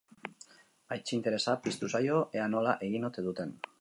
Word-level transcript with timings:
Aitzi 0.95 1.13
interesa 1.17 1.55
piztu 1.67 1.91
zaio 1.97 2.17
ea 2.39 2.49
nola 2.55 2.75
egin 2.89 3.07
ote 3.11 3.27
duten. 3.29 3.55